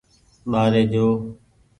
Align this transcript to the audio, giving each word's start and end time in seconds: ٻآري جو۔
ٻآري 0.51 0.83
جو۔ 0.93 1.05